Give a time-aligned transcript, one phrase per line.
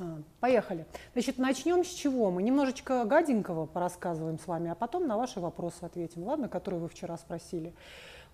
[0.00, 0.86] А, поехали.
[1.12, 2.30] Значит, начнем с чего?
[2.30, 6.88] Мы немножечко гаденького порассказываем с вами, а потом на ваши вопросы ответим, ладно, которые вы
[6.88, 7.74] вчера спросили.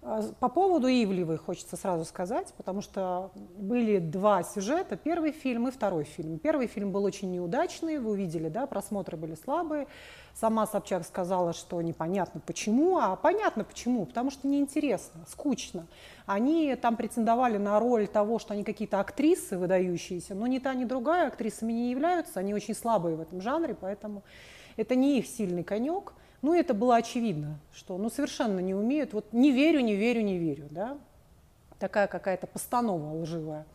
[0.02, 5.70] А, по поводу Ивлевой хочется сразу сказать, потому что были два сюжета, первый фильм и
[5.70, 6.38] второй фильм.
[6.38, 9.86] Первый фильм был очень неудачный, вы увидели, да, просмотры были слабые.
[10.34, 15.86] Сама Собчак сказала, что непонятно почему, а понятно почему, потому что неинтересно, скучно.
[16.26, 20.84] Они там претендовали на роль того, что они какие-то актрисы выдающиеся, но ни та, ни
[20.84, 24.22] другая актрисами не являются, они очень слабые в этом жанре, поэтому
[24.76, 26.12] это не их сильный конек.
[26.42, 29.12] Ну, это было очевидно, что ну, совершенно не умеют.
[29.12, 30.66] Вот не верю, не верю, не верю.
[30.70, 30.98] Да?
[31.78, 33.66] Такая какая-то постанова лживая.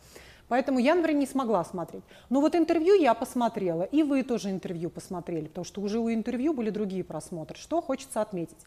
[0.52, 2.04] Поэтому я, например, не смогла смотреть.
[2.30, 6.54] Но вот интервью я посмотрела, и вы тоже интервью посмотрели, потому что уже у интервью
[6.54, 7.58] были другие просмотры.
[7.58, 8.58] Что хочется отметить?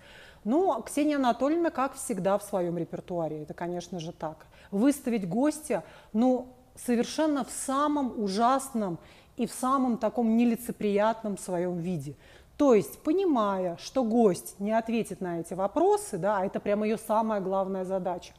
[0.45, 3.43] Ну, Ксения Анатольевна, как всегда, в своем репертуаре.
[3.43, 4.47] Это, конечно же, так.
[4.71, 5.85] Выставить гостя,
[6.15, 8.99] ну, совершенно в самом ужасном
[9.37, 12.15] и в самом таком нелицеприятном своем виде.
[12.57, 16.99] То есть, понимая, что гость не ответит на эти вопросы, да, а это прямо ее
[16.99, 18.33] самая главная задача,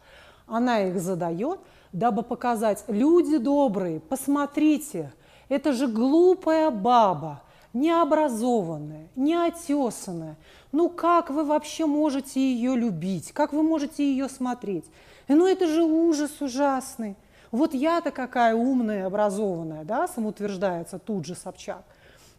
[0.48, 1.60] она их задает,
[1.92, 5.12] дабы показать, люди добрые, посмотрите,
[5.50, 7.42] это же глупая баба,
[7.74, 10.38] необразованная, неотесанная.
[10.72, 13.32] Ну как вы вообще можете ее любить?
[13.34, 14.86] Как вы можете ее смотреть?
[15.28, 17.18] Ну это же ужас ужасный.
[17.52, 21.84] Вот я-то какая умная, образованная, да, самоутверждается тут же Собчак.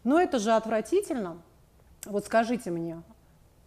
[0.03, 1.37] Но это же отвратительно.
[2.09, 3.01] Вот скажите мне,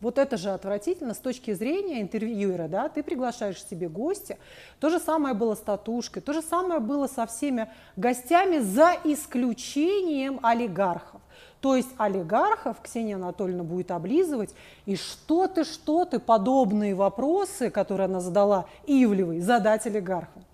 [0.00, 4.38] вот это же отвратительно с точки зрения интервьюера, да, ты приглашаешь себе гостя.
[4.80, 10.40] То же самое было с татушкой, то же самое было со всеми гостями за исключением
[10.42, 11.20] олигархов.
[11.60, 14.54] То есть олигархов Ксения Анатольевна будет облизывать,
[14.86, 20.44] и что ты, что ты, подобные вопросы, которые она задала Ивлевой, задать олигархам.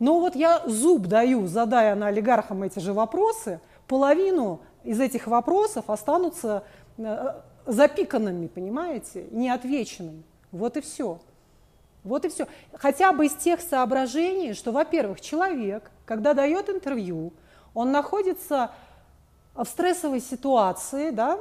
[0.00, 5.90] Но вот я зуб даю, задая на олигархам эти же вопросы, половину из этих вопросов
[5.90, 6.64] останутся
[7.66, 10.22] запиканными, понимаете, неотвеченными.
[10.52, 11.20] Вот и все.
[12.04, 12.46] Вот и все.
[12.72, 17.32] Хотя бы из тех соображений, что, во-первых, человек, когда дает интервью,
[17.74, 18.70] он находится
[19.54, 21.38] в стрессовой ситуации, да,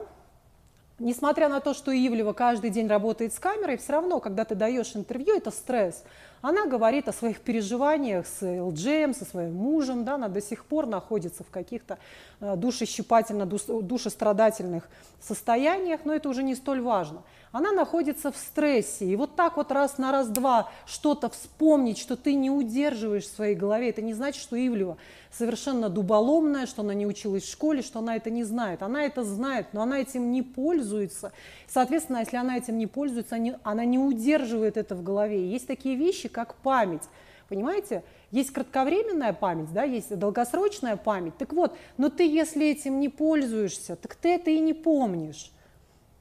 [0.99, 4.95] несмотря на то, что Ивлева каждый день работает с камерой, все равно, когда ты даешь
[4.95, 6.03] интервью, это стресс.
[6.41, 10.85] Она говорит о своих переживаниях с ЛДЖМ, со своим мужем, да, она до сих пор
[10.85, 11.97] находится в каких-то
[12.39, 14.83] э, душещипательно-душестрадательных
[15.19, 19.05] состояниях, но это уже не столь важно она находится в стрессе.
[19.05, 23.55] И вот так вот раз на раз-два что-то вспомнить, что ты не удерживаешь в своей
[23.55, 24.97] голове, это не значит, что Ивлева
[25.31, 28.81] совершенно дуболомная, что она не училась в школе, что она это не знает.
[28.81, 31.31] Она это знает, но она этим не пользуется.
[31.67, 35.49] Соответственно, если она этим не пользуется, она не удерживает это в голове.
[35.49, 37.03] Есть такие вещи, как память.
[37.49, 38.03] Понимаете?
[38.31, 41.38] Есть кратковременная память, да, есть долгосрочная память.
[41.38, 45.51] Так вот, но ты, если этим не пользуешься, так ты это и не помнишь.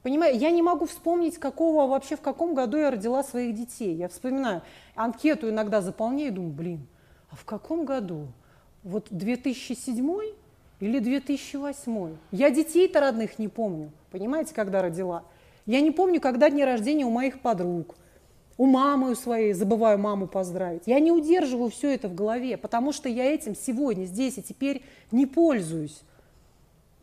[0.03, 3.93] Понимаю, я не могу вспомнить, какого вообще, в каком году я родила своих детей.
[3.93, 4.61] Я вспоминаю,
[4.95, 6.87] анкету иногда заполняю и думаю, блин,
[7.29, 8.27] а в каком году?
[8.83, 10.21] Вот 2007
[10.79, 12.15] или 2008?
[12.31, 15.23] Я детей-то родных не помню, понимаете, когда родила.
[15.65, 17.95] Я не помню, когда дни рождения у моих подруг,
[18.57, 20.83] у мамы своей, забываю маму поздравить.
[20.85, 24.83] Я не удерживаю все это в голове, потому что я этим сегодня, здесь и теперь
[25.11, 26.01] не пользуюсь.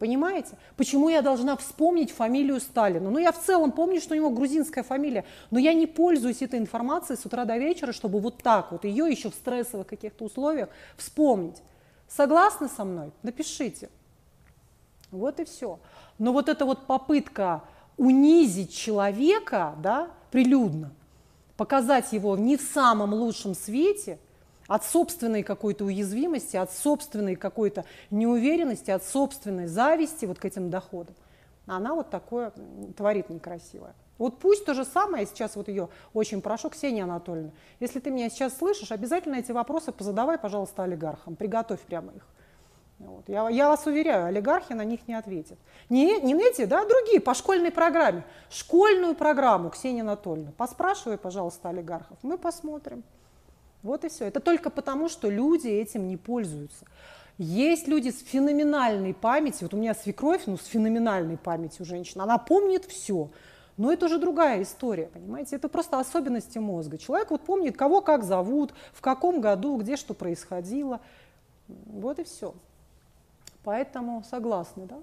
[0.00, 0.59] Понимаете?
[0.76, 3.09] Почему я должна вспомнить фамилию Сталина?
[3.09, 6.59] Ну, я в целом помню, что у него грузинская фамилия, но я не пользуюсь этой
[6.59, 10.69] информацией с утра до вечера, чтобы вот так вот ее еще в стрессовых каких-то условиях
[10.97, 11.62] вспомнить.
[12.09, 13.12] Согласны со мной?
[13.22, 13.88] Напишите.
[15.12, 15.78] Вот и все.
[16.19, 17.62] Но вот эта вот попытка
[17.97, 20.91] унизить человека, да, прилюдно,
[21.56, 24.19] показать его не в самом лучшем свете–
[24.66, 31.15] от собственной какой-то уязвимости, от собственной какой-то неуверенности, от собственной зависти вот к этим доходам.
[31.66, 32.53] Она вот такое
[32.97, 33.94] творит некрасивое.
[34.19, 37.50] Вот пусть то же самое, я сейчас вот ее очень прошу, Ксения Анатольевна,
[37.81, 42.25] если ты меня сейчас слышишь, обязательно эти вопросы позадавай, пожалуйста, олигархам, приготовь прямо их.
[42.99, 43.28] Вот.
[43.28, 45.59] Я, я вас уверяю, олигархи на них не ответят.
[45.89, 48.24] Не, не эти, да, другие, по школьной программе.
[48.51, 53.03] Школьную программу, Ксения Анатольевна, поспрашивай, пожалуйста, олигархов, мы посмотрим.
[53.83, 54.24] Вот и все.
[54.24, 56.86] Это только потому, что люди этим не пользуются.
[57.36, 59.66] Есть люди с феноменальной памятью.
[59.66, 62.22] Вот у меня свекровь, ну, с феноменальной памятью у женщины.
[62.22, 63.28] Она помнит все.
[63.77, 65.57] Но это уже другая история, понимаете?
[65.57, 66.97] Это просто особенности мозга.
[66.97, 71.01] Человек вот помнит, кого как зовут, в каком году, где что происходило.
[71.66, 72.54] Вот и все.
[73.65, 74.97] Поэтому согласны, да?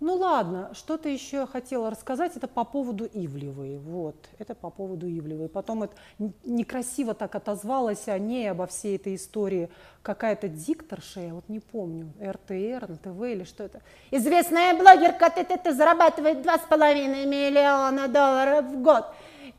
[0.00, 3.78] Ну ладно, что-то еще хотела рассказать, это по поводу Ивлевой.
[3.78, 5.48] Вот, это по поводу Ивлевой.
[5.48, 5.96] Потом это
[6.44, 9.68] некрасиво так отозвалась о ней, обо всей этой истории
[10.02, 13.82] какая-то дикторша, я вот не помню, РТР, НТВ или что это.
[14.12, 19.06] Известная блогерка ТТТ зарабатывает 2,5 миллиона долларов в год.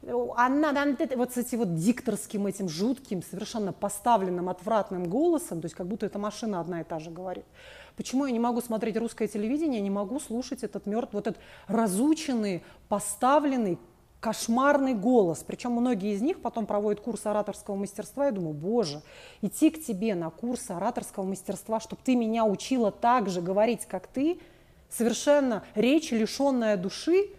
[0.08, 0.86] Она, она
[1.18, 6.06] вот с этим вот дикторским этим жутким, совершенно поставленным, отвратным голосом, то есть как будто
[6.06, 7.46] эта машина одна и та же говорит.
[7.98, 12.64] Почему я не могу смотреть русское телевидение, не могу слушать этот мертв, вот этот разученный,
[12.88, 13.78] поставленный,
[14.22, 15.44] кошмарный голос.
[15.46, 18.28] Причем многие из них потом проводят курс ораторского мастерства.
[18.28, 19.02] Я думаю, боже,
[19.42, 24.08] идти к тебе на курс ораторского мастерства, чтобы ты меня учила так же говорить, как
[24.08, 24.40] ты,
[24.90, 27.32] совершенно речь, лишенная души,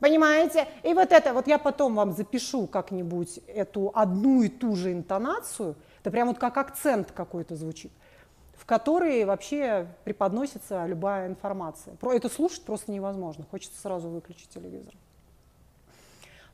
[0.00, 0.68] Понимаете?
[0.82, 5.76] И вот это, вот я потом вам запишу как-нибудь эту одну и ту же интонацию,
[6.00, 7.92] это прям вот как акцент какой-то звучит
[8.56, 11.94] в которой вообще преподносится любая информация.
[11.96, 14.92] Про это слушать просто невозможно, хочется сразу выключить телевизор.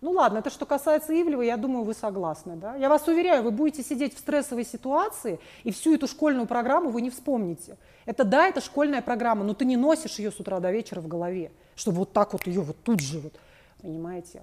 [0.03, 2.57] Ну ладно, это что касается Ивлева, я думаю, вы согласны.
[2.57, 2.75] Да?
[2.75, 7.03] Я вас уверяю, вы будете сидеть в стрессовой ситуации, и всю эту школьную программу вы
[7.03, 7.79] не вспомните.
[8.05, 11.07] Это да, это школьная программа, но ты не носишь ее с утра до вечера в
[11.07, 13.35] голове, чтобы вот так вот ее вот тут же, вот,
[13.81, 14.43] понимаете,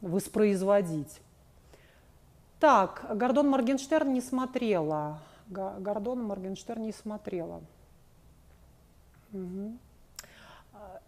[0.00, 1.20] воспроизводить.
[2.58, 5.20] Так, Гордон Моргенштерн не смотрела.
[5.46, 7.60] Гордона Моргенштерн не смотрела.
[9.32, 9.76] Угу.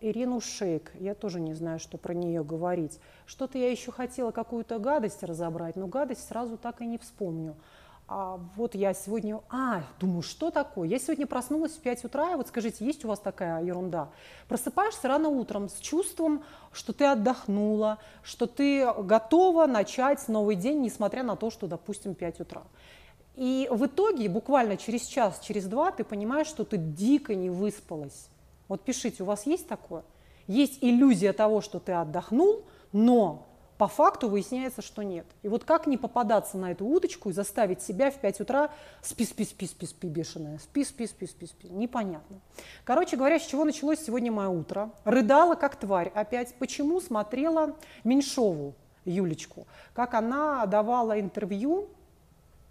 [0.03, 2.99] Ирину Шейк, я тоже не знаю, что про нее говорить.
[3.25, 7.57] Что-то я еще хотела какую-то гадость разобрать, но гадость сразу так и не вспомню
[8.15, 10.87] а вот я сегодня, а, думаю, что такое?
[10.87, 14.11] Я сегодня проснулась в 5 утра, и вот скажите, есть у вас такая ерунда?
[14.49, 21.23] Просыпаешься рано утром с чувством, что ты отдохнула, что ты готова начать новый день, несмотря
[21.23, 22.63] на то, что, допустим, 5 утра.
[23.35, 28.29] И в итоге, буквально через час, через два, ты понимаешь, что ты дико не выспалась.
[28.73, 30.03] Вот пишите, у вас есть такое?
[30.47, 33.47] Есть иллюзия того, что ты отдохнул, но
[33.77, 35.27] по факту выясняется, что нет.
[35.43, 38.71] И вот как не попадаться на эту удочку и заставить себя в 5 утра
[39.03, 42.41] спи, спи, спи, спи, спи, бешеная, спи, спи, спи, спи, спи, непонятно.
[42.85, 44.91] Короче говоря, с чего началось сегодня мое утро?
[45.05, 46.55] Рыдала как тварь опять.
[46.55, 47.03] Почему?
[47.03, 48.75] Смотрела Меньшову,
[49.05, 51.91] Юлечку, как она давала интервью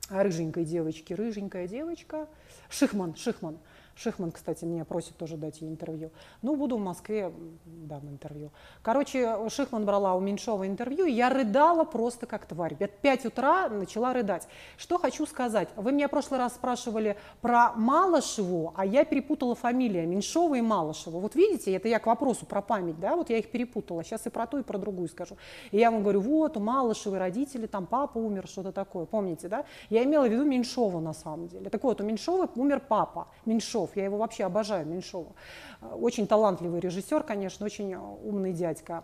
[0.10, 2.28] рыженькой девочке, рыженькая девочка,
[2.70, 3.60] Шихман, Шихман–
[4.02, 6.10] Шихман, кстати, меня просит тоже дать ей интервью.
[6.42, 7.32] Ну, буду в Москве,
[7.66, 8.52] дам интервью.
[8.82, 12.76] Короче, Шихман брала у Меньшова интервью, и я рыдала просто как тварь.
[12.76, 14.48] В 5 утра начала рыдать.
[14.78, 15.70] Что хочу сказать.
[15.76, 21.20] Вы меня в прошлый раз спрашивали про Малышеву, а я перепутала фамилия Меньшова и Малышева.
[21.20, 24.04] Вот видите, это я к вопросу про память, да, вот я их перепутала.
[24.04, 25.38] Сейчас и про ту, и про другую скажу.
[25.70, 29.06] И я вам говорю, вот, у Малышевой родители, там папа умер, что-то такое.
[29.06, 29.64] Помните, да?
[29.90, 31.70] Я имела в виду Меньшова на самом деле.
[31.70, 33.91] Так вот, у Меньшова умер папа, Меньшов.
[33.92, 33.98] Меньшов.
[33.98, 35.34] Я его вообще обожаю, Меньшова.
[35.82, 39.04] Очень талантливый режиссер, конечно, очень умный дядька.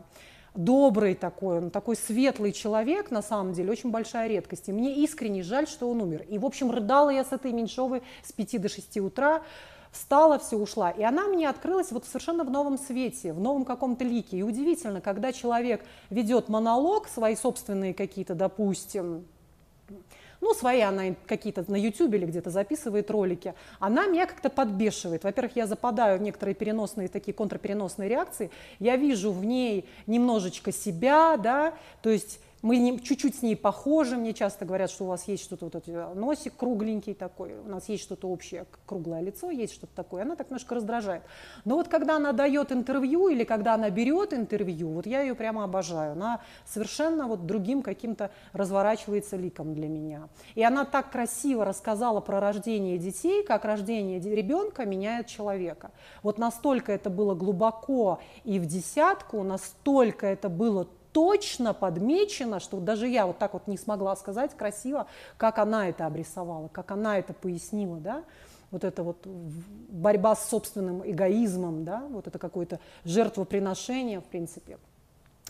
[0.55, 4.69] Добрый такой, он такой светлый человек, на самом деле, очень большая редкость.
[4.69, 6.25] И мне искренне жаль, что он умер.
[6.29, 9.43] И, в общем, рыдала я с этой Меньшовой с 5 до 6 утра
[9.91, 10.89] встала, все ушла.
[10.89, 14.37] И она мне открылась вот совершенно в новом свете, в новом каком-то лике.
[14.37, 19.27] И удивительно, когда человек ведет монолог, свои собственные какие-то, допустим,
[20.41, 25.23] ну, свои она какие-то на YouTube или где-то записывает ролики, она меня как-то подбешивает.
[25.23, 31.37] Во-первых, я западаю в некоторые переносные, такие контрпереносные реакции, я вижу в ней немножечко себя,
[31.37, 35.43] да, то есть мы чуть-чуть с ней похожи, мне часто говорят, что у вас есть
[35.43, 39.95] что-то, вот этот носик кругленький такой, у нас есть что-то общее, круглое лицо, есть что-то
[39.95, 41.23] такое, она так немножко раздражает.
[41.65, 45.63] Но вот когда она дает интервью или когда она берет интервью, вот я ее прямо
[45.63, 50.29] обожаю, она совершенно вот другим каким-то разворачивается ликом для меня.
[50.55, 55.91] И она так красиво рассказала про рождение детей, как рождение ребенка меняет человека.
[56.23, 63.07] Вот настолько это было глубоко и в десятку, настолько это было точно подмечено, что даже
[63.07, 67.33] я вот так вот не смогла сказать красиво, как она это обрисовала, как она это
[67.33, 68.23] пояснила, да,
[68.71, 74.77] вот это вот борьба с собственным эгоизмом, да, вот это какое-то жертвоприношение, в принципе.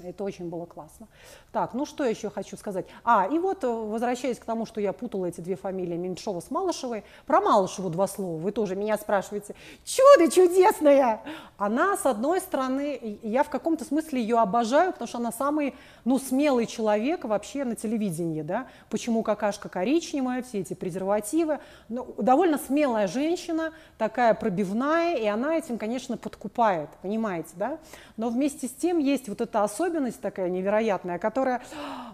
[0.03, 1.07] Это очень было классно.
[1.51, 2.85] Так, ну что еще хочу сказать?
[3.03, 6.51] А, и вот, э, возвращаясь к тому, что я путала эти две фамилии Меньшова с
[6.51, 8.37] Малышевой, про Малышеву два слова.
[8.39, 11.21] Вы тоже меня спрашиваете, чудо чудесное!
[11.57, 15.73] Она, с одной стороны, я в каком-то смысле ее обожаю, потому что она самый,
[16.05, 18.67] ну, смелый человек вообще на телевидении, да?
[18.89, 21.59] Почему какашка коричневая, все эти презервативы.
[21.89, 27.79] Ну, довольно смелая женщина, такая пробивная, и она этим, конечно, подкупает, понимаете, да?
[28.15, 31.61] Но вместе с тем есть вот эта особенность, особенность такая невероятная, которая...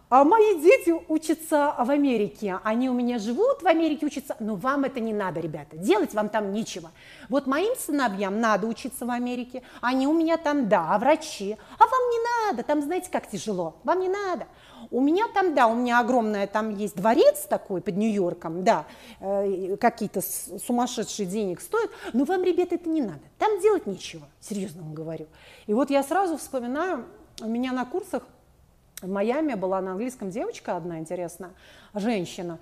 [0.10, 4.84] А мои дети учатся в Америке, они у меня живут в Америке, учатся, но вам
[4.84, 6.92] это не надо, ребята, делать вам там нечего.
[7.30, 12.10] Вот моим сыновьям надо учиться в Америке, они у меня там, да, врачи, а вам
[12.12, 14.46] не надо, там знаете, как тяжело, вам не надо.
[14.92, 18.86] У меня там, да, у меня огромная, там есть дворец такой под Нью-Йорком, да,
[19.20, 23.22] э, какие-то сумасшедшие денег стоят, но вам, ребята, это не надо.
[23.39, 25.25] Там делать нечего, серьезно вам говорю.
[25.65, 27.06] И вот я сразу вспоминаю,
[27.42, 28.24] у меня на курсах
[29.02, 31.52] в Майами была на английском девочка одна интересная,
[31.94, 32.60] женщина,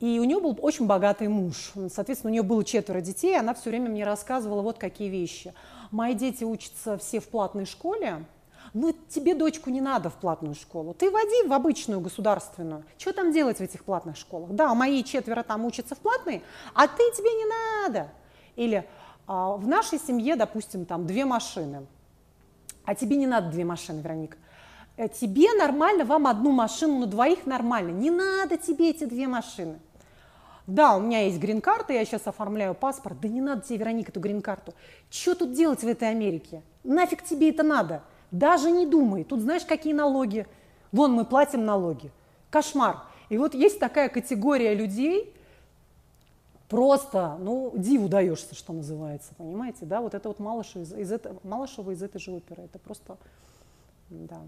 [0.00, 1.72] и у нее был очень богатый муж.
[1.92, 5.54] Соответственно, у нее было четверо детей, она все время мне рассказывала вот какие вещи.
[5.90, 8.24] Мои дети учатся все в платной школе,
[8.72, 12.84] ну тебе дочку не надо в платную школу, ты води в обычную государственную.
[12.98, 14.50] Что там делать в этих платных школах?
[14.50, 16.42] Да, мои четверо там учатся в платной,
[16.74, 17.44] а ты тебе не
[17.84, 18.08] надо.
[18.56, 18.88] Или
[19.26, 21.86] а, в нашей семье, допустим, там две машины,
[22.84, 24.36] а тебе не надо две машины, Вероника.
[24.96, 27.90] Э, тебе нормально, вам одну машину, на двоих нормально.
[27.90, 29.78] Не надо тебе эти две машины.
[30.66, 33.18] Да, у меня есть грин-карта, я сейчас оформляю паспорт.
[33.20, 34.74] Да не надо тебе, Вероника, эту грин-карту.
[35.10, 36.62] Что тут делать в этой Америке?
[36.84, 38.02] Нафиг тебе это надо?
[38.30, 39.24] Даже не думай.
[39.24, 40.46] Тут знаешь, какие налоги?
[40.92, 42.12] Вон мы платим налоги.
[42.50, 43.04] Кошмар.
[43.30, 45.34] И вот есть такая категория людей,
[46.70, 51.36] просто, ну, диву даешься, что называется, понимаете, да, вот это вот Малышева из, из, это,
[51.42, 53.18] Малышева из этой же оперы, это просто,
[54.08, 54.40] да.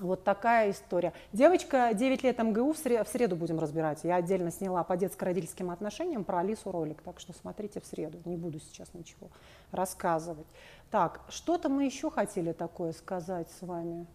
[0.00, 1.12] Вот такая история.
[1.32, 4.00] Девочка 9 лет МГУ в среду, в среду будем разбирать.
[4.04, 8.18] Я отдельно сняла по детско-родительским отношениям про Алису ролик, так что смотрите в среду.
[8.24, 9.28] Не буду сейчас ничего
[9.70, 10.46] рассказывать.
[10.90, 14.06] Так, что-то мы еще хотели такое сказать с вами.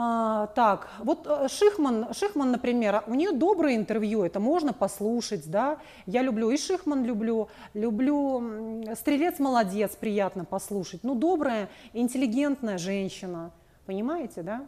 [0.00, 5.78] А, так, вот э, Шихман, Шихман, например, у нее доброе интервью, это можно послушать, да.
[6.06, 11.02] Я люблю и Шихман люблю, люблю Стрелец молодец, приятно послушать.
[11.02, 13.50] Ну, добрая, интеллигентная женщина.
[13.86, 14.66] Понимаете, да?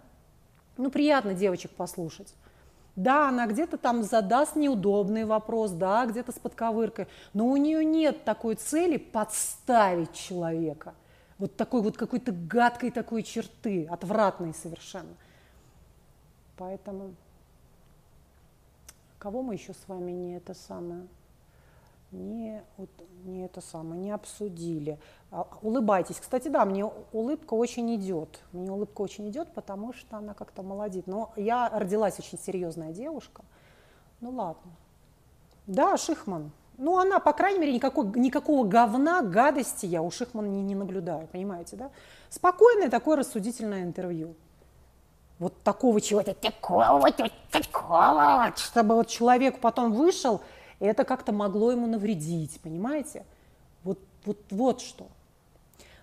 [0.77, 2.35] Ну, приятно девочек послушать.
[2.97, 8.25] Да, она где-то там задаст неудобный вопрос, да, где-то с подковыркой, но у нее нет
[8.25, 10.93] такой цели подставить человека.
[11.41, 15.17] Вот такой вот какой-то гадкой такой черты, отвратной совершенно.
[16.57, 17.15] Поэтому
[19.19, 21.09] кого мы еще с вами не это самое?
[22.13, 22.91] не, вот,
[23.25, 24.99] не это самое, не обсудили.
[25.31, 26.19] А, улыбайтесь.
[26.19, 28.41] Кстати, да, мне улыбка очень идет.
[28.53, 31.07] Мне улыбка очень идет, потому что она как-то молодит.
[31.07, 33.43] Но я родилась очень серьезная девушка.
[34.21, 34.73] Ну ладно.
[35.67, 36.51] Да, Шихман.
[36.81, 41.27] Ну, она, по крайней мере, никакой, никакого говна, гадости я у Шихмана не, не наблюдаю,
[41.27, 41.91] понимаете, да?
[42.31, 44.35] Спокойное такое рассудительное интервью.
[45.39, 47.13] Вот такого чего-то такого,
[47.51, 50.41] такого, чтобы вот человек потом вышел
[50.81, 53.25] и это как-то могло ему навредить, понимаете?
[53.85, 55.07] Вот, вот, вот что.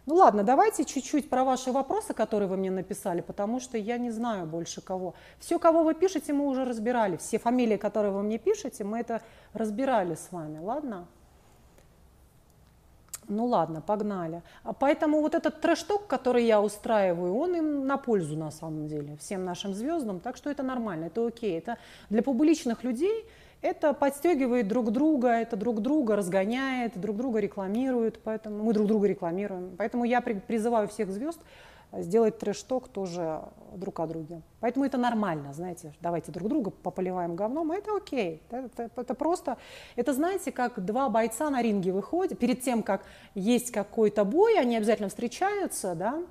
[0.08, 4.10] Ну ладно, давайте чуть-чуть про ваши вопросы, которые вы мне написали, потому что я не
[4.10, 5.16] знаю больше кого.
[5.38, 7.18] Все, кого вы пишете, мы уже разбирали.
[7.18, 9.22] Все фамилии, которые вы мне пишете, мы это
[9.52, 11.08] разбирали с вами, ладно?
[13.28, 14.44] Ну ладно, погнали.
[14.64, 19.18] А поэтому вот этот трэш-ток, который я устраиваю, он им на пользу на самом деле,
[19.18, 21.58] всем нашим звездам, так что это нормально, это окей.
[21.58, 21.78] Это
[22.10, 23.26] для публичных людей
[23.62, 29.08] это подстегивает друг друга, это друг друга разгоняет, друг друга рекламирует, поэтому мы друг друга
[29.08, 29.76] рекламируем.
[29.78, 31.40] Поэтому я призываю всех звезд
[31.94, 33.42] сделать трэш-ток тоже
[33.76, 34.42] друг о друге.
[34.60, 38.42] Поэтому это нормально, знаете, давайте друг друга пополиваем говном, это окей.
[38.50, 39.58] Это, это, это просто,
[39.96, 44.76] это знаете, как два бойца на ринге выходят, перед тем, как есть какой-то бой, они
[44.76, 46.22] обязательно встречаются, да,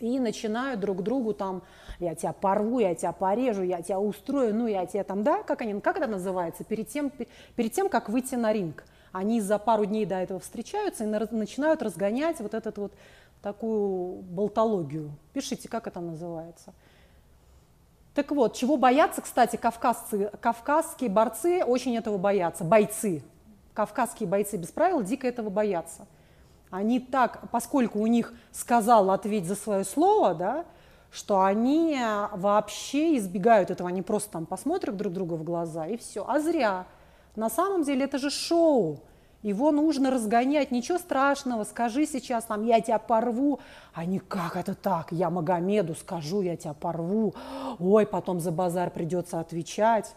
[0.00, 1.62] и начинают друг другу там
[1.98, 5.62] я тебя порву, я тебя порежу, я тебя устрою, ну я тебя там, да, как
[5.62, 7.10] они, как это называется, перед тем,
[7.54, 8.84] перед тем, как выйти на ринг.
[9.12, 12.92] Они за пару дней до этого встречаются и начинают разгонять вот этот вот
[13.42, 15.10] такую болтологию.
[15.32, 16.74] Пишите, как это называется.
[18.14, 23.22] Так вот, чего боятся, кстати, кавказцы, кавказские борцы очень этого боятся, бойцы.
[23.74, 26.06] Кавказские бойцы без правил дико этого боятся.
[26.70, 30.64] Они так, поскольку у них сказал ответь за свое слово, да,
[31.10, 31.98] что они
[32.32, 36.24] вообще избегают этого, они просто там посмотрят друг друга в глаза и все.
[36.26, 36.86] А зря.
[37.36, 39.00] На самом деле это же шоу.
[39.42, 43.60] Его нужно разгонять, ничего страшного, скажи сейчас там, я тебя порву,
[43.94, 47.34] а не как это так, я Магомеду скажу, я тебя порву,
[47.78, 50.16] ой, потом за базар придется отвечать.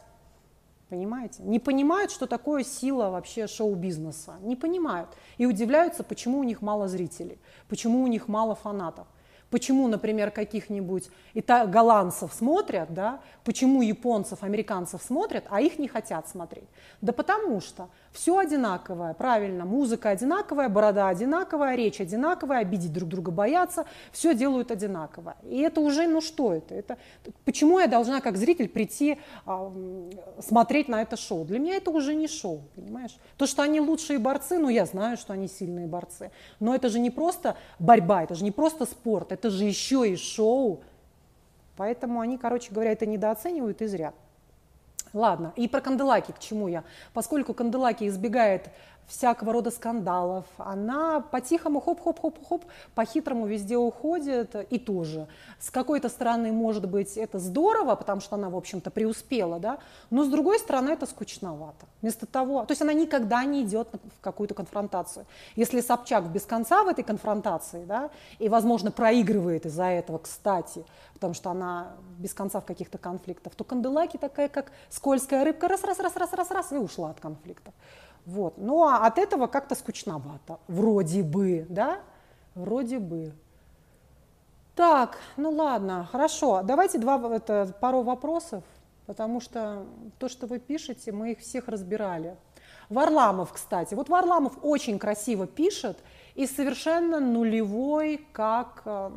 [0.90, 1.44] Понимаете?
[1.44, 4.38] Не понимают, что такое сила вообще шоу-бизнеса.
[4.42, 5.10] Не понимают.
[5.38, 9.06] И удивляются, почему у них мало зрителей, почему у них мало фанатов.
[9.50, 13.20] Почему, например, каких-нибудь ита- голландцев смотрят, да?
[13.44, 16.68] почему японцев, американцев смотрят, а их не хотят смотреть?
[17.02, 23.32] Да потому что все одинаковое, правильно, музыка одинаковая, борода одинаковая, речь одинаковая, обидеть друг друга
[23.32, 25.36] боятся, все делают одинаково.
[25.44, 26.76] И это уже, ну что это?
[26.76, 26.98] это
[27.44, 29.72] почему я должна как зритель прийти а,
[30.40, 31.44] смотреть на это шоу?
[31.46, 33.18] Для меня это уже не шоу, понимаешь?
[33.38, 37.00] То, что они лучшие борцы, ну я знаю, что они сильные борцы, но это же
[37.00, 40.82] не просто борьба, это же не просто спорт, это же еще и шоу.
[41.78, 44.14] Поэтому они, короче говоря, это недооценивают и зря.
[45.14, 46.84] Ладно, и про Канделаки к чему я?
[47.14, 48.70] Поскольку Канделаки избегает
[49.10, 50.46] всякого рода скандалов.
[50.58, 52.64] Она по-тихому хоп-хоп-хоп-хоп,
[52.96, 55.28] по-хитрому везде уходит и тоже.
[55.60, 60.24] С какой-то стороны, может быть, это здорово, потому что она, в общем-то, преуспела, да, но
[60.24, 61.88] с другой стороны, это скучновато.
[62.02, 65.26] Вместо того, то есть она никогда не идет в какую-то конфронтацию.
[65.56, 71.34] Если Собчак без конца в этой конфронтации, да, и, возможно, проигрывает из-за этого, кстати, потому
[71.34, 76.76] что она без конца в каких-то конфликтах, то Канделаки такая, как скользкая рыбка, раз-раз-раз-раз-раз-раз, и
[76.76, 77.74] ушла от конфликтов.
[78.30, 78.60] Вот.
[78.60, 82.00] Ну а от этого как-то скучновато, вроде бы, да?
[82.54, 83.34] Вроде бы.
[84.76, 86.62] Так, ну ладно, хорошо.
[86.64, 88.64] Давайте два, это, пару вопросов,
[89.08, 89.84] потому что
[90.20, 92.38] то, что вы пишете, мы их всех разбирали.
[92.90, 93.96] Варламов, кстати.
[93.96, 95.98] Вот Варламов очень красиво пишет
[96.36, 99.12] и совершенно нулевой как э,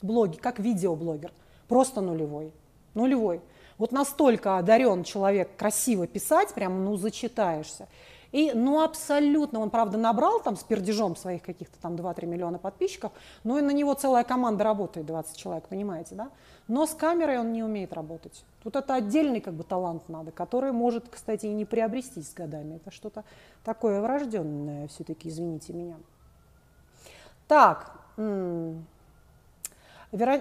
[0.00, 1.32] блоги, как видеоблогер.
[1.66, 2.52] Просто нулевой.
[2.94, 3.40] Нулевой.
[3.82, 7.88] Вот настолько одарен человек красиво писать, прям, ну, зачитаешься.
[8.30, 13.10] И, ну, абсолютно, он, правда, набрал там с пердежом своих каких-то там 2-3 миллиона подписчиков,
[13.42, 16.30] но и на него целая команда работает, 20 человек, понимаете, да?
[16.68, 18.44] Но с камерой он не умеет работать.
[18.62, 22.76] Тут это отдельный как бы талант надо, который может, кстати, и не приобрестись с годами.
[22.76, 23.24] Это что-то
[23.64, 25.96] такое врожденное все-таки, извините меня.
[27.48, 27.98] Так,
[30.12, 30.40] Вера...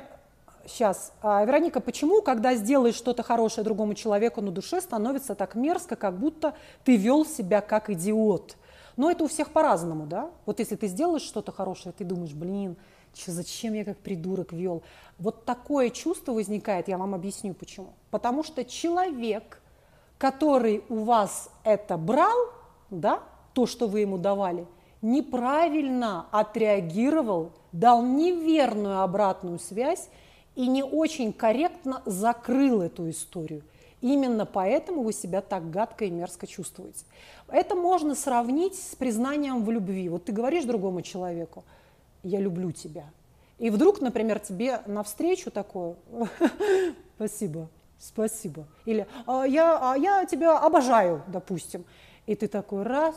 [0.68, 1.13] Сейчас.
[1.22, 6.18] А, Вероника, почему, когда сделаешь что-то хорошее другому человеку на душе, становится так мерзко, как
[6.18, 6.53] будто
[6.84, 8.58] ты вел себя как идиот?
[8.98, 10.30] Но это у всех по-разному, да?
[10.46, 12.77] Вот если ты сделаешь что-то хорошее, ты думаешь, блин,
[13.13, 14.84] че, зачем я как придурок вел?
[15.18, 17.94] Вот такое чувство возникает, я вам объясню почему.
[18.10, 19.62] Потому что человек,
[20.18, 22.38] который у вас это брал,
[22.89, 24.68] да, то, что вы ему давали,
[25.01, 30.10] неправильно отреагировал, дал неверную обратную связь,
[30.55, 33.63] и не очень корректно закрыл эту историю.
[34.01, 37.05] Именно поэтому вы себя так гадко и мерзко чувствуете.
[37.48, 40.10] Это можно сравнить с признанием в любви.
[40.10, 41.63] Вот ты говоришь другому человеку,
[42.24, 43.05] я люблю тебя.
[43.59, 45.96] И вдруг, например, тебе навстречу такое,
[47.16, 48.66] спасибо, спасибо.
[48.85, 51.85] Или «А я, а я тебя обожаю, допустим.
[52.25, 53.16] И ты такой раз,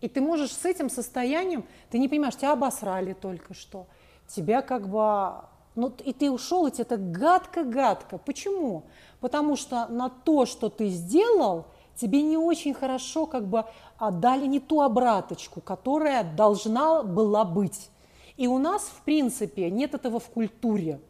[0.00, 3.86] и ты можешь с этим состоянием, ты не понимаешь, тебя обосрали только что,
[4.26, 5.32] тебя как бы
[5.78, 8.18] ну, и ты ушел, и тебе так гадко-гадко.
[8.18, 8.82] Почему?
[9.20, 13.64] Потому что на то, что ты сделал, тебе не очень хорошо как бы
[14.00, 17.90] дали не ту обраточку, которая должна была быть.
[18.36, 21.00] И у нас, в принципе, нет этого в культуре.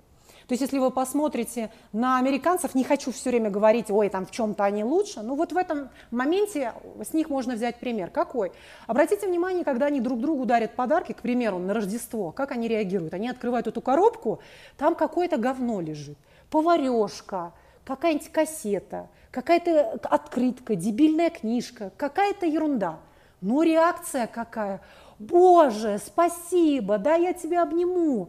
[0.48, 4.30] То есть если вы посмотрите на американцев, не хочу все время говорить, ой, там в
[4.30, 8.08] чем-то они лучше, но вот в этом моменте с них можно взять пример.
[8.08, 8.52] Какой?
[8.86, 13.12] Обратите внимание, когда они друг другу дарят подарки, к примеру, на Рождество, как они реагируют?
[13.12, 14.40] Они открывают эту коробку,
[14.78, 16.16] там какое-то говно лежит,
[16.48, 17.52] поварешка,
[17.84, 23.00] какая-нибудь кассета, какая-то открытка, дебильная книжка, какая-то ерунда.
[23.42, 24.80] Но реакция какая?
[25.18, 28.28] Боже, спасибо, да, я тебя обниму.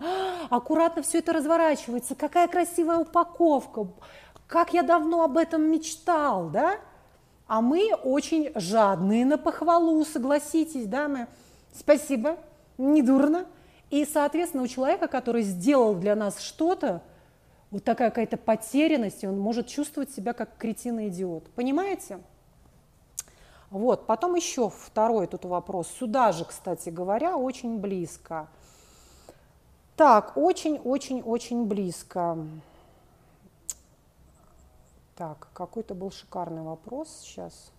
[0.49, 3.87] Аккуратно все это разворачивается, какая красивая упаковка,
[4.47, 6.77] как я давно об этом мечтал, да?
[7.47, 11.27] А мы очень жадные на похвалу, согласитесь, да, мы.
[11.73, 12.37] Спасибо,
[12.77, 13.45] не дурно.
[13.91, 17.01] И, соответственно, у человека, который сделал для нас что-то,
[17.71, 21.49] вот такая какая-то потерянность, он может чувствовать себя как кретин и идиот.
[21.51, 22.19] Понимаете?
[23.71, 25.87] Вот, потом еще второй тут вопрос.
[25.87, 28.47] Сюда же, кстати говоря, очень близко.
[29.95, 32.37] Так, очень-очень-очень близко.
[35.15, 37.71] Так, какой-то был шикарный вопрос сейчас.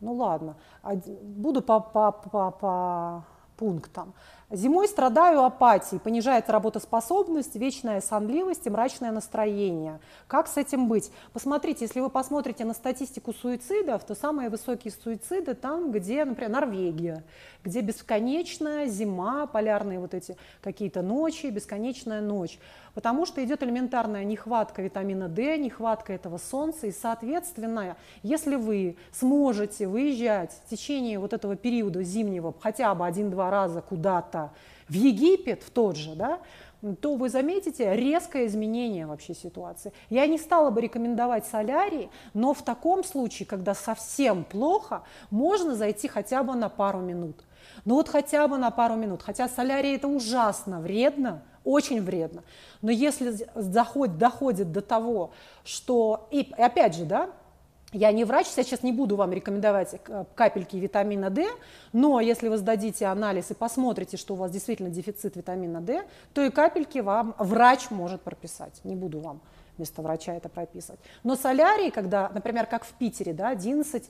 [0.00, 3.24] Ну ладно, буду по, по, по, по
[3.56, 4.14] пунктам.
[4.54, 9.98] Зимой страдаю апатией, понижается работоспособность, вечная сонливость и мрачное настроение.
[10.26, 11.10] Как с этим быть?
[11.32, 17.24] Посмотрите, если вы посмотрите на статистику суицидов, то самые высокие суициды там, где, например, Норвегия,
[17.64, 22.58] где бесконечная зима, полярные вот эти какие-то ночи, бесконечная ночь.
[22.92, 26.88] Потому что идет элементарная нехватка витамина D, нехватка этого солнца.
[26.88, 33.50] И, соответственно, если вы сможете выезжать в течение вот этого периода зимнего хотя бы один-два
[33.50, 34.41] раза куда-то
[34.88, 36.40] в Египет, в тот же, да,
[37.00, 39.92] то вы заметите резкое изменение вообще ситуации.
[40.10, 46.08] Я не стала бы рекомендовать солярий, но в таком случае, когда совсем плохо, можно зайти
[46.08, 47.44] хотя бы на пару минут.
[47.84, 49.22] Ну вот хотя бы на пару минут.
[49.22, 52.42] Хотя солярий это ужасно вредно, очень вредно.
[52.80, 55.30] Но если заходит, доходит до того,
[55.64, 56.26] что...
[56.32, 57.30] И опять же, да,
[57.92, 60.00] я не врач, сейчас не буду вам рекомендовать
[60.34, 61.46] капельки витамина D,
[61.92, 66.42] но если вы сдадите анализ и посмотрите, что у вас действительно дефицит витамина D, то
[66.42, 68.80] и капельки вам врач может прописать.
[68.84, 69.40] Не буду вам
[69.76, 71.00] вместо врача это прописывать.
[71.22, 74.08] Но солярий, когда, например, как в Питере, да, 11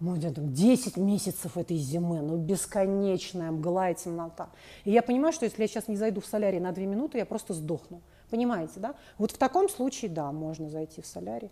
[0.00, 4.48] ну, 10 месяцев этой зимы, ну, бесконечная мгла и темнота.
[4.84, 7.26] И я понимаю, что если я сейчас не зайду в солярий на 2 минуты, я
[7.26, 8.00] просто сдохну.
[8.30, 8.94] Понимаете, да?
[9.18, 11.50] Вот в таком случае, да, можно зайти в солярий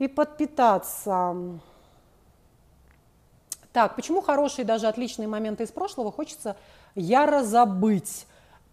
[0.00, 1.36] и подпитаться.
[3.72, 6.56] Так, почему хорошие, даже отличные моменты из прошлого хочется
[6.96, 8.26] яро забыть?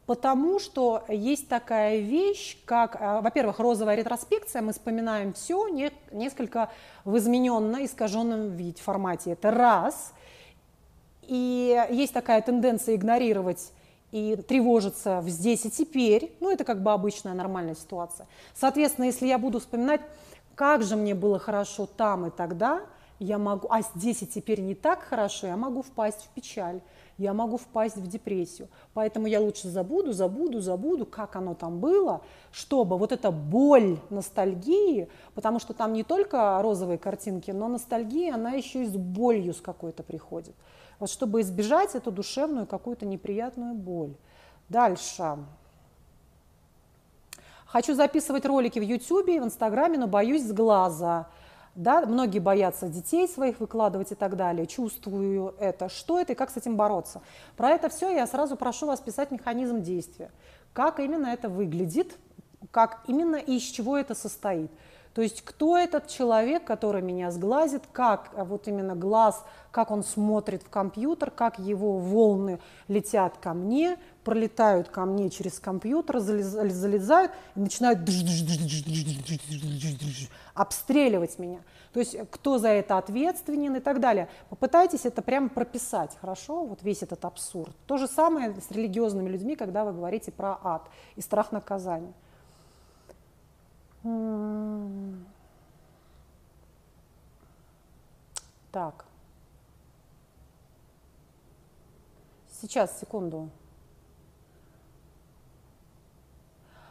[0.08, 6.72] Потому что есть такая вещь, как, а, во-первых, розовая ретроспекция, мы вспоминаем все не, несколько
[7.04, 9.32] в измененном, искаженном виде, формате.
[9.32, 10.14] Это раз.
[11.24, 13.74] И есть такая тенденция игнорировать
[14.14, 16.34] и тревожиться в здесь и теперь.
[16.40, 18.28] Ну, это как бы обычная нормальная ситуация.
[18.56, 20.00] Соответственно, если я буду вспоминать
[20.58, 22.82] как же мне было хорошо там и тогда,
[23.20, 26.82] я могу, а здесь и теперь не так хорошо, я могу впасть в печаль,
[27.20, 28.68] я могу впасть в депрессию.
[28.96, 35.10] Поэтому я лучше забуду, забуду, забуду, как оно там было, чтобы вот эта боль ностальгии,
[35.36, 39.62] потому что там не только розовые картинки, но ностальгия, она еще и с болью с
[39.62, 40.56] какой-то приходит.
[40.98, 44.16] Вот чтобы избежать эту душевную какую-то неприятную боль.
[44.70, 45.38] Дальше.
[47.68, 51.28] Хочу записывать ролики в YouTube и в Инстаграме, но боюсь с глаза.
[51.76, 54.66] Да, многие боятся детей своих выкладывать и так далее.
[54.66, 55.90] Чувствую это.
[55.90, 57.22] Что это и как с этим бороться?
[57.58, 60.32] Про это все я сразу прошу вас писать механизм действия.
[60.74, 62.16] Как именно это выглядит,
[62.72, 64.72] как именно и из чего это состоит.
[65.14, 70.04] То есть кто этот человек, который меня сглазит, как а вот именно глаз, как он
[70.04, 77.32] смотрит в компьютер, как его волны летят ко мне, пролетают ко мне через компьютер, залезают
[77.56, 78.00] и начинают
[80.54, 81.60] обстреливать меня.
[81.94, 84.28] То есть кто за это ответственен и так далее.
[84.50, 87.74] Попытайтесь это прямо прописать, хорошо, вот весь этот абсурд.
[87.86, 92.12] То же самое с религиозными людьми, когда вы говорите про ад и страх наказания.
[98.74, 99.06] Так.
[102.62, 103.50] Сейчас, секунду.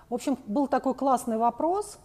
[0.09, 1.99] В общем, был такой классный вопрос.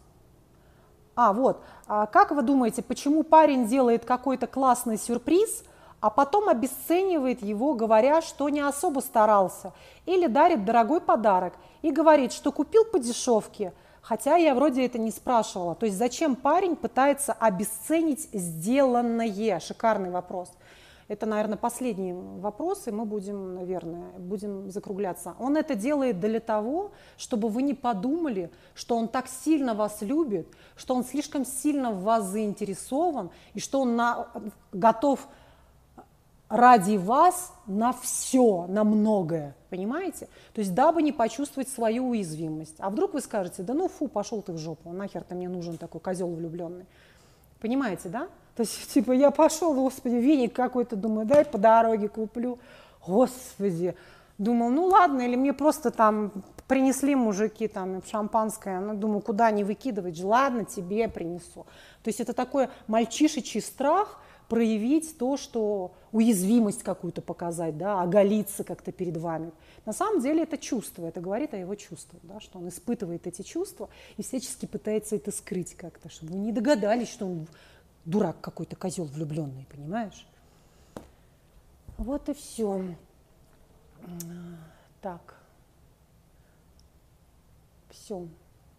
[1.15, 1.61] А, вот.
[1.87, 5.63] А как вы думаете, почему парень делает какой-то классный сюрприз,
[5.99, 9.71] а потом обесценивает его, говоря, что не особо старался,
[10.05, 15.11] или дарит дорогой подарок и говорит, что купил по дешевке, хотя я вроде это не
[15.11, 15.75] спрашивала.
[15.75, 19.59] То есть зачем парень пытается обесценить сделанное?
[19.59, 20.51] Шикарный вопрос.
[21.11, 25.35] Это, наверное, последний вопрос, и мы будем, наверное, будем закругляться.
[25.39, 30.47] Он это делает для того, чтобы вы не подумали, что он так сильно вас любит,
[30.77, 34.29] что он слишком сильно в вас заинтересован, и что он на,
[34.71, 35.27] готов
[36.47, 40.29] ради вас на все, на многое, понимаете?
[40.53, 42.75] То есть дабы не почувствовать свою уязвимость.
[42.79, 45.77] А вдруг вы скажете, да ну фу, пошел ты в жопу, нахер ты мне нужен
[45.77, 46.85] такой козел влюбленный.
[47.59, 48.29] Понимаете, да?
[48.55, 52.59] То есть, типа, я пошел, господи, веник какой-то, думаю, дай по дороге куплю.
[53.05, 53.95] Господи,
[54.37, 56.31] думал, ну ладно, или мне просто там
[56.67, 61.65] принесли мужики там шампанское, ну, думаю, куда не выкидывать ладно, тебе принесу.
[62.01, 68.91] То есть это такой мальчишечий страх проявить то, что уязвимость какую-то показать, да, оголиться как-то
[68.91, 69.51] перед вами.
[69.85, 73.41] На самом деле это чувство, это говорит о его чувствах, да, что он испытывает эти
[73.41, 77.47] чувства и всячески пытается это скрыть как-то, чтобы вы не догадались, что он
[78.05, 80.27] дурак какой-то, козел влюбленный, понимаешь?
[81.97, 82.95] Вот и все.
[85.01, 85.35] Так.
[87.89, 88.27] Все.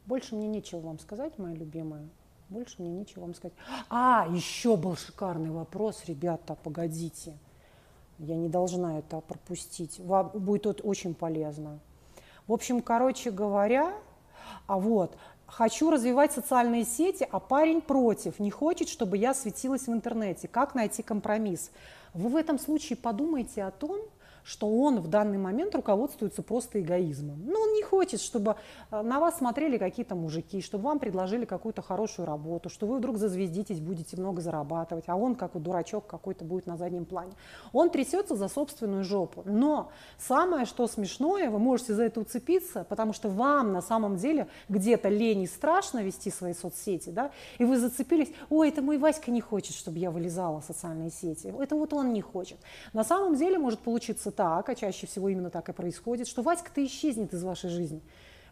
[0.06, 2.08] Больше мне нечего вам сказать, моя любимая.
[2.48, 3.56] Больше мне нечего вам сказать.
[3.88, 7.38] А, еще был шикарный вопрос, ребята, погодите.
[8.18, 9.98] Я не должна это пропустить.
[10.00, 11.78] Вам будет это очень полезно.
[12.46, 13.94] В общем, короче говоря,
[14.66, 15.16] а вот,
[15.52, 20.48] Хочу развивать социальные сети, а парень против, не хочет, чтобы я светилась в интернете.
[20.48, 21.70] Как найти компромисс?
[22.14, 24.00] Вы в этом случае подумайте о том,
[24.44, 27.40] что он в данный момент руководствуется просто эгоизмом.
[27.44, 28.56] Ну, он не хочет, чтобы
[28.90, 33.16] э, на вас смотрели какие-то мужики, чтобы вам предложили какую-то хорошую работу, что вы вдруг
[33.18, 37.32] зазвездитесь, будете много зарабатывать, а он, как дурачок какой-то, будет на заднем плане.
[37.72, 39.42] Он трясется за собственную жопу.
[39.44, 44.48] Но самое, что смешное, вы можете за это уцепиться, потому что вам на самом деле
[44.68, 49.30] где-то лень и страшно вести свои соцсети, да, и вы зацепились, ой, это мой Васька
[49.30, 52.58] не хочет, чтобы я вылезала в социальные сети, это вот он не хочет.
[52.92, 56.84] На самом деле может получиться так, а чаще всего именно так и происходит, что Васька-то
[56.84, 58.02] исчезнет из вашей жизни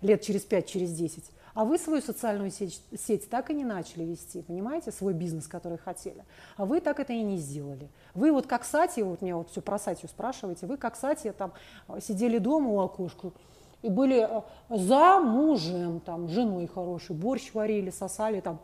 [0.02, 1.24] лет через 5, через 10.
[1.52, 5.78] А вы свою социальную сеть, сеть так и не начали вести, понимаете, свой бизнес, который
[5.78, 6.24] хотели.
[6.56, 7.90] А вы так это и не сделали.
[8.14, 11.52] Вы вот как Сати, вот меня вот все про Сатью спрашиваете, вы как Сати там
[12.00, 13.32] сидели дома у окошка
[13.82, 18.60] и были э, за мужем, там, женой хорошей, борщ варили, сосали там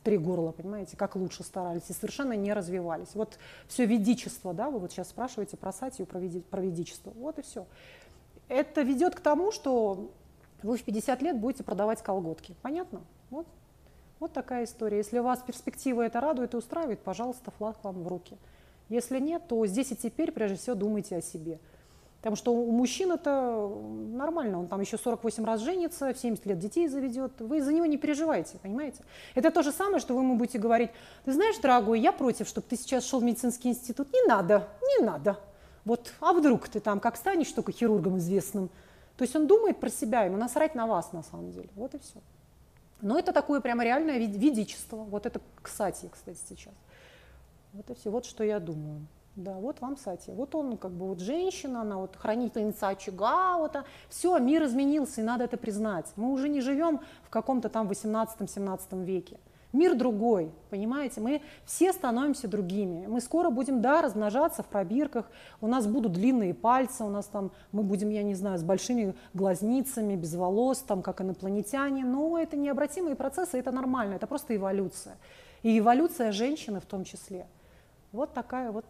[0.00, 3.14] в три горла, понимаете, как лучше старались, и совершенно не развивались.
[3.14, 7.38] Вот все ведичество, да, вы вот сейчас спрашиваете про Сатию, про, веди, про ведичество, вот
[7.38, 7.66] и все.
[8.48, 10.10] Это ведет к тому, что
[10.62, 12.56] вы в 50 лет будете продавать колготки.
[12.62, 13.02] Понятно?
[13.30, 13.46] Вот.
[14.18, 14.98] Вот такая история.
[14.98, 18.36] Если у вас перспектива это радует и устраивает, пожалуйста, флаг вам в руки.
[18.88, 21.58] Если нет, то здесь и теперь прежде всего думайте о себе.
[22.20, 23.66] Потому что у мужчин это
[24.12, 27.86] нормально, он там еще 48 раз женится, в 70 лет детей заведет, вы за него
[27.86, 29.02] не переживайте, понимаете?
[29.34, 30.90] Это то же самое, что вы ему будете говорить,
[31.24, 35.04] ты знаешь, дорогой, я против, чтобы ты сейчас шел в медицинский институт, не надо, не
[35.04, 35.38] надо.
[35.86, 38.68] Вот, а вдруг ты там как станешь только хирургом известным?
[39.16, 41.98] То есть он думает про себя, ему насрать на вас на самом деле, вот и
[41.98, 42.20] все.
[43.00, 46.74] Но это такое прямо реальное видичество, вот это кстати, кстати, сейчас.
[47.72, 49.06] Вот и все, вот что я думаю.
[49.36, 50.32] Да, вот вам Сати.
[50.32, 55.20] Вот он как бы вот женщина, она вот хранительница очага, вот, а, все, мир изменился,
[55.20, 56.12] и надо это признать.
[56.16, 59.38] Мы уже не живем в каком-то там 18-17 веке.
[59.72, 61.20] Мир другой, понимаете?
[61.20, 63.06] Мы все становимся другими.
[63.06, 67.52] Мы скоро будем, да, размножаться в пробирках, у нас будут длинные пальцы, у нас там,
[67.70, 72.56] мы будем, я не знаю, с большими глазницами, без волос, там, как инопланетяне, но это
[72.56, 75.16] необратимые процессы, это нормально, это просто эволюция.
[75.62, 77.46] И эволюция женщины в том числе.
[78.10, 78.86] Вот такая вот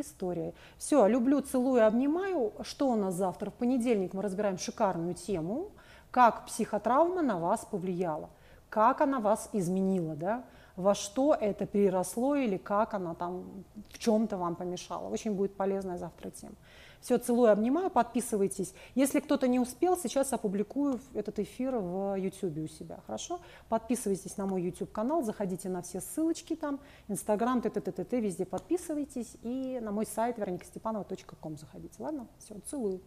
[0.00, 0.54] история.
[0.78, 2.52] Все, люблю, целую, обнимаю.
[2.62, 3.50] Что у нас завтра?
[3.50, 5.70] В понедельник мы разбираем шикарную тему,
[6.10, 8.30] как психотравма на вас повлияла,
[8.68, 10.44] как она вас изменила, да?
[10.76, 15.08] во что это переросло или как она там в чем-то вам помешала.
[15.08, 16.54] Очень будет полезная завтра тема.
[17.00, 18.74] Все, целую, обнимаю, подписывайтесь.
[18.94, 23.40] Если кто-то не успел, сейчас опубликую этот эфир в YouTube у себя, хорошо?
[23.68, 29.78] Подписывайтесь на мой YouTube канал, заходите на все ссылочки там, Инстаграм, т.т.т.т, везде подписывайтесь и
[29.80, 32.26] на мой сайт вероникастепанова.ком заходите, ладно?
[32.38, 33.00] Все, целую.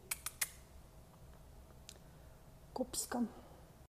[2.74, 3.26] Копська.